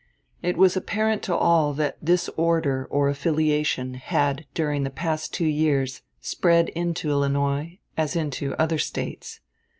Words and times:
It 0.41 0.57
was 0.57 0.75
apparent 0.75 1.21
to 1.25 1.35
all 1.35 1.73
that 1.75 1.95
this 2.01 2.27
order 2.29 2.87
or 2.89 3.07
affiliation 3.07 3.93
had 3.93 4.47
during 4.55 4.81
the 4.81 4.89
past 4.89 5.31
two 5.31 5.45
years 5.45 6.01
spread 6.19 6.69
into 6.69 7.11
Illinois, 7.11 7.77
as 7.95 8.15
into 8.15 8.55
other 8.55 8.79
States. 8.79 9.41